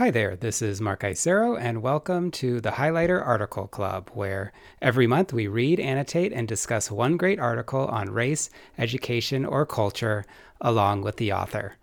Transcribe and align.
Hi 0.00 0.10
there, 0.10 0.34
this 0.34 0.62
is 0.62 0.80
Mark 0.80 1.02
Isero, 1.02 1.60
and 1.60 1.82
welcome 1.82 2.30
to 2.30 2.58
the 2.58 2.70
Highlighter 2.70 3.22
Article 3.22 3.66
Club, 3.66 4.10
where 4.14 4.50
every 4.80 5.06
month 5.06 5.30
we 5.30 5.46
read, 5.46 5.78
annotate, 5.78 6.32
and 6.32 6.48
discuss 6.48 6.90
one 6.90 7.18
great 7.18 7.38
article 7.38 7.86
on 7.86 8.08
race, 8.08 8.48
education, 8.78 9.44
or 9.44 9.66
culture 9.66 10.24
along 10.58 11.02
with 11.02 11.18
the 11.18 11.34
author. 11.34 11.76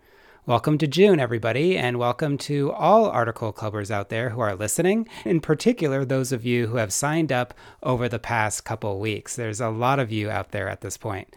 Welcome 0.47 0.79
to 0.79 0.87
June, 0.87 1.19
everybody, 1.19 1.77
and 1.77 1.99
welcome 1.99 2.39
to 2.39 2.71
all 2.71 3.05
article 3.05 3.53
clubbers 3.53 3.91
out 3.91 4.09
there 4.09 4.31
who 4.31 4.41
are 4.41 4.55
listening, 4.55 5.07
in 5.23 5.39
particular, 5.39 6.03
those 6.03 6.31
of 6.31 6.43
you 6.43 6.65
who 6.65 6.77
have 6.77 6.91
signed 6.91 7.31
up 7.31 7.53
over 7.83 8.09
the 8.09 8.17
past 8.17 8.65
couple 8.65 8.99
weeks. 8.99 9.35
There's 9.35 9.61
a 9.61 9.69
lot 9.69 9.99
of 9.99 10.11
you 10.11 10.31
out 10.31 10.49
there 10.49 10.69
at 10.69 10.81
this 10.81 10.97
point. 10.97 11.31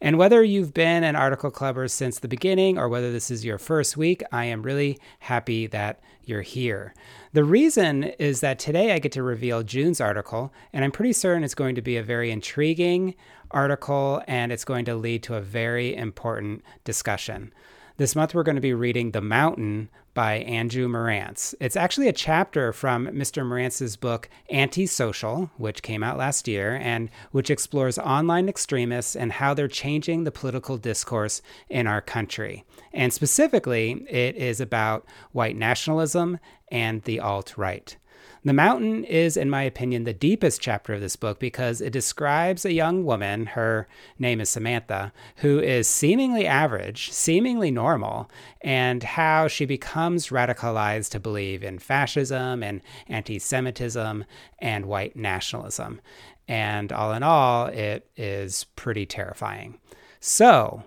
And 0.00 0.18
whether 0.18 0.42
you've 0.42 0.74
been 0.74 1.04
an 1.04 1.16
article 1.16 1.50
clubber 1.50 1.88
since 1.88 2.18
the 2.18 2.28
beginning 2.28 2.78
or 2.78 2.88
whether 2.88 3.12
this 3.12 3.30
is 3.30 3.44
your 3.44 3.58
first 3.58 3.96
week, 3.96 4.22
I 4.32 4.44
am 4.46 4.62
really 4.62 4.98
happy 5.20 5.66
that 5.68 6.00
you're 6.24 6.42
here. 6.42 6.94
The 7.32 7.44
reason 7.44 8.04
is 8.04 8.40
that 8.40 8.58
today 8.58 8.92
I 8.92 8.98
get 8.98 9.12
to 9.12 9.22
reveal 9.22 9.62
June's 9.62 10.00
article, 10.00 10.52
and 10.72 10.84
I'm 10.84 10.92
pretty 10.92 11.12
certain 11.12 11.44
it's 11.44 11.54
going 11.54 11.74
to 11.74 11.82
be 11.82 11.96
a 11.96 12.02
very 12.02 12.30
intriguing 12.30 13.14
article 13.50 14.22
and 14.26 14.50
it's 14.52 14.64
going 14.64 14.84
to 14.86 14.94
lead 14.94 15.22
to 15.22 15.36
a 15.36 15.40
very 15.40 15.94
important 15.94 16.64
discussion. 16.84 17.52
This 17.96 18.16
month, 18.16 18.34
we're 18.34 18.42
going 18.42 18.56
to 18.56 18.60
be 18.60 18.74
reading 18.74 19.12
The 19.12 19.20
Mountain 19.20 19.88
by 20.14 20.38
Andrew 20.38 20.88
Marantz. 20.88 21.54
It's 21.60 21.76
actually 21.76 22.08
a 22.08 22.12
chapter 22.12 22.72
from 22.72 23.06
Mr. 23.06 23.46
Marantz's 23.46 23.94
book 23.94 24.28
Antisocial, 24.50 25.48
which 25.58 25.80
came 25.80 26.02
out 26.02 26.18
last 26.18 26.48
year 26.48 26.74
and 26.74 27.08
which 27.30 27.50
explores 27.50 27.96
online 27.96 28.48
extremists 28.48 29.14
and 29.14 29.30
how 29.30 29.54
they're 29.54 29.68
changing 29.68 30.24
the 30.24 30.32
political 30.32 30.76
discourse 30.76 31.40
in 31.68 31.86
our 31.86 32.00
country. 32.00 32.64
And 32.92 33.12
specifically, 33.12 34.04
it 34.10 34.34
is 34.34 34.60
about 34.60 35.06
white 35.30 35.54
nationalism 35.54 36.40
and 36.72 37.00
the 37.02 37.20
alt 37.20 37.56
right. 37.56 37.96
The 38.44 38.52
Mountain 38.52 39.04
is, 39.04 39.38
in 39.38 39.48
my 39.48 39.62
opinion, 39.62 40.04
the 40.04 40.12
deepest 40.12 40.60
chapter 40.60 40.92
of 40.92 41.00
this 41.00 41.16
book 41.16 41.38
because 41.38 41.80
it 41.80 41.94
describes 41.94 42.64
a 42.64 42.72
young 42.74 43.04
woman, 43.04 43.46
her 43.46 43.88
name 44.18 44.38
is 44.38 44.50
Samantha, 44.50 45.14
who 45.36 45.58
is 45.58 45.88
seemingly 45.88 46.46
average, 46.46 47.10
seemingly 47.10 47.70
normal, 47.70 48.30
and 48.60 49.02
how 49.02 49.48
she 49.48 49.64
becomes 49.64 50.28
radicalized 50.28 51.10
to 51.12 51.20
believe 51.20 51.64
in 51.64 51.78
fascism 51.78 52.62
and 52.62 52.82
anti 53.08 53.38
Semitism 53.38 54.26
and 54.58 54.86
white 54.86 55.16
nationalism. 55.16 56.02
And 56.46 56.92
all 56.92 57.14
in 57.14 57.22
all, 57.22 57.66
it 57.68 58.10
is 58.14 58.64
pretty 58.76 59.06
terrifying. 59.06 59.78
So, 60.20 60.84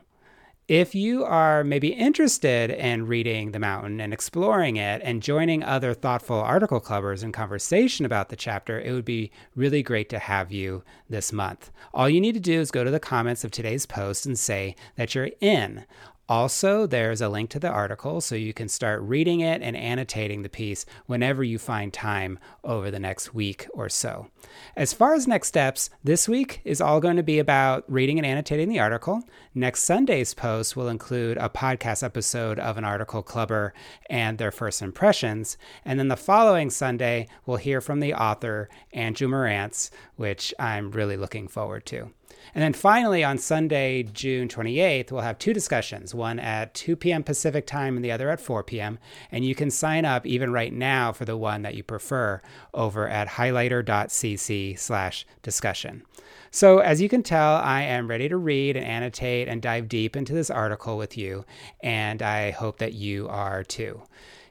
if 0.67 0.93
you 0.93 1.23
are 1.23 1.63
maybe 1.63 1.93
interested 1.93 2.69
in 2.69 3.07
reading 3.07 3.51
The 3.51 3.59
Mountain 3.59 4.01
and 4.01 4.13
exploring 4.13 4.75
it 4.75 5.01
and 5.01 5.23
joining 5.23 5.63
other 5.63 5.93
thoughtful 5.93 6.41
article 6.41 6.81
clubbers 6.81 7.23
in 7.23 7.31
conversation 7.31 8.05
about 8.05 8.27
the 8.27 8.35
chapter, 8.35 8.77
it 8.77 8.91
would 8.91 9.05
be 9.05 9.31
really 9.55 9.81
great 9.81 10.09
to 10.09 10.19
have 10.19 10.51
you 10.51 10.83
this 11.09 11.31
month. 11.31 11.71
All 11.93 12.09
you 12.09 12.19
need 12.19 12.33
to 12.33 12.41
do 12.41 12.59
is 12.59 12.69
go 12.69 12.83
to 12.83 12.91
the 12.91 12.99
comments 12.99 13.45
of 13.45 13.51
today's 13.51 13.85
post 13.85 14.25
and 14.25 14.37
say 14.37 14.75
that 14.97 15.15
you're 15.15 15.29
in. 15.39 15.85
Also, 16.29 16.85
there's 16.85 17.21
a 17.21 17.29
link 17.29 17.49
to 17.49 17.59
the 17.59 17.69
article 17.69 18.19
so 18.19 18.35
you 18.35 18.53
can 18.53 18.67
start 18.67 19.01
reading 19.01 19.39
it 19.39 19.61
and 19.61 19.77
annotating 19.77 20.41
the 20.41 20.49
piece 20.49 20.85
whenever 21.05 21.41
you 21.41 21.57
find 21.57 21.93
time 21.93 22.37
over 22.65 22.91
the 22.91 22.99
next 22.99 23.33
week 23.33 23.65
or 23.73 23.87
so. 23.87 24.27
As 24.75 24.91
far 24.91 25.13
as 25.13 25.25
next 25.25 25.47
steps, 25.47 25.89
this 26.03 26.27
week 26.27 26.59
is 26.65 26.81
all 26.81 26.99
going 26.99 27.15
to 27.15 27.23
be 27.23 27.39
about 27.39 27.85
reading 27.87 28.17
and 28.19 28.25
annotating 28.25 28.67
the 28.67 28.79
article. 28.79 29.23
Next 29.55 29.83
Sunday's 29.83 30.33
post 30.33 30.75
will 30.75 30.89
include 30.89 31.37
a 31.37 31.47
podcast 31.47 32.03
episode 32.03 32.59
of 32.59 32.77
an 32.77 32.83
article 32.83 33.23
clubber 33.23 33.73
and 34.09 34.37
their 34.37 34.51
first 34.51 34.81
impressions. 34.81 35.57
And 35.85 35.97
then 35.97 36.09
the 36.09 36.17
following 36.17 36.69
Sunday, 36.69 37.29
we'll 37.45 37.57
hear 37.57 37.79
from 37.79 38.01
the 38.01 38.13
author, 38.13 38.67
Andrew 38.91 39.29
Marantz, 39.29 39.91
which 40.17 40.53
I'm 40.59 40.91
really 40.91 41.15
looking 41.15 41.47
forward 41.47 41.85
to. 41.87 42.11
And 42.53 42.63
then 42.63 42.73
finally, 42.73 43.23
on 43.23 43.37
Sunday, 43.37 44.03
June 44.03 44.47
28th, 44.47 45.11
we'll 45.11 45.21
have 45.21 45.37
two 45.37 45.53
discussions 45.53 46.15
one 46.15 46.39
at 46.39 46.73
2 46.73 46.95
p.m. 46.95 47.23
Pacific 47.23 47.67
time 47.67 47.95
and 47.95 48.03
the 48.03 48.11
other 48.11 48.29
at 48.29 48.41
4 48.41 48.63
p.m. 48.63 48.99
And 49.31 49.45
you 49.45 49.53
can 49.53 49.69
sign 49.69 50.05
up 50.05 50.25
even 50.25 50.51
right 50.51 50.73
now 50.73 51.11
for 51.11 51.25
the 51.25 51.37
one 51.37 51.61
that 51.61 51.75
you 51.75 51.83
prefer 51.83 52.41
over 52.73 53.07
at 53.07 53.27
highlighter.cc 53.27 54.79
slash 54.79 55.25
discussion. 55.41 56.03
So, 56.49 56.79
as 56.79 57.01
you 57.01 57.09
can 57.09 57.23
tell, 57.23 57.55
I 57.55 57.83
am 57.83 58.07
ready 58.07 58.29
to 58.29 58.37
read 58.37 58.77
and 58.77 58.85
annotate 58.85 59.47
and 59.47 59.61
dive 59.61 59.89
deep 59.89 60.15
into 60.15 60.33
this 60.33 60.49
article 60.49 60.97
with 60.97 61.17
you, 61.17 61.45
and 61.81 62.21
I 62.21 62.51
hope 62.51 62.79
that 62.79 62.93
you 62.93 63.27
are 63.27 63.63
too. 63.63 64.01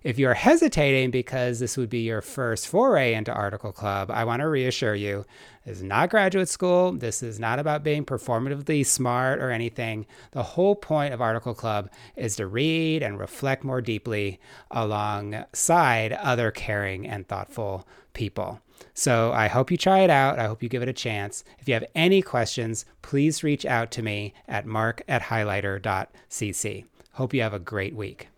If 0.02 0.18
you're 0.18 0.34
hesitating 0.34 1.10
because 1.10 1.58
this 1.58 1.76
would 1.76 1.90
be 1.90 2.00
your 2.00 2.20
first 2.20 2.68
foray 2.68 3.14
into 3.14 3.32
Article 3.32 3.72
Club, 3.72 4.10
I 4.10 4.24
want 4.24 4.40
to 4.40 4.48
reassure 4.48 4.94
you 4.94 5.24
this 5.66 5.78
is 5.78 5.82
not 5.82 6.10
graduate 6.10 6.48
school. 6.48 6.92
This 6.92 7.24
is 7.24 7.40
not 7.40 7.58
about 7.58 7.82
being 7.82 8.04
performatively 8.04 8.86
smart 8.86 9.40
or 9.40 9.50
anything. 9.50 10.06
The 10.30 10.44
whole 10.44 10.76
point 10.76 11.12
of 11.12 11.20
Article 11.20 11.54
Club 11.54 11.90
is 12.14 12.36
to 12.36 12.46
read 12.46 13.02
and 13.02 13.18
reflect 13.18 13.64
more 13.64 13.80
deeply 13.80 14.38
alongside 14.70 16.12
other 16.12 16.52
caring 16.52 17.08
and 17.08 17.26
thoughtful 17.26 17.84
people. 18.12 18.60
So 18.94 19.32
I 19.32 19.48
hope 19.48 19.72
you 19.72 19.76
try 19.76 20.00
it 20.00 20.10
out. 20.10 20.38
I 20.38 20.46
hope 20.46 20.62
you 20.62 20.68
give 20.68 20.82
it 20.82 20.88
a 20.88 20.92
chance. 20.92 21.42
If 21.58 21.66
you 21.66 21.74
have 21.74 21.84
any 21.96 22.22
questions, 22.22 22.84
please 23.02 23.42
reach 23.42 23.66
out 23.66 23.90
to 23.92 24.02
me 24.02 24.34
at 24.46 24.66
mark 24.66 25.02
at 25.08 25.22
highlighter.cc. 25.22 26.84
Hope 27.14 27.34
you 27.34 27.42
have 27.42 27.54
a 27.54 27.58
great 27.58 27.96
week. 27.96 28.28